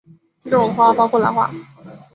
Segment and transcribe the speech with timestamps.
[0.39, 1.51] 这种花包括兰花。